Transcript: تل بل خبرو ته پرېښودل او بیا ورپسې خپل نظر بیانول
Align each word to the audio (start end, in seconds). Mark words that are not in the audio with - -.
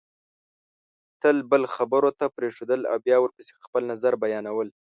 تل 1.21 1.37
بل 1.51 1.63
خبرو 1.75 2.09
ته 2.19 2.25
پرېښودل 2.37 2.81
او 2.91 2.97
بیا 3.05 3.17
ورپسې 3.19 3.53
خپل 3.65 3.81
نظر 3.91 4.13
بیانول 4.23 4.67